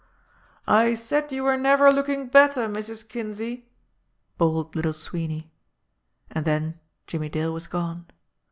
[0.65, 3.07] "I said you were never looking better, Mrs.
[3.07, 3.67] Kinsey!"
[4.35, 5.51] bawled Little Sweeney.
[6.31, 8.07] And then Jimmie Dale was gone.